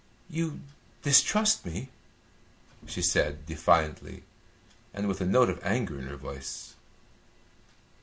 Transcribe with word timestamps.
"You 0.31 0.61
distrust 1.03 1.63
me?" 1.63 1.89
she 2.87 3.03
said 3.03 3.45
defiantly, 3.45 4.23
and 4.95 5.07
with 5.07 5.21
a 5.21 5.27
note 5.27 5.51
of 5.51 5.63
anger 5.63 5.99
in 5.99 6.07
her 6.07 6.17
voice. 6.17 6.73